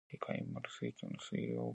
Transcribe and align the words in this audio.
Zaah 0.09 0.17
quij 0.23 0.35
hant 0.53 0.67
quij 0.67 0.89
itacl 0.89 1.15
cöcayaxi 1.15 1.57
ha. 1.57 1.65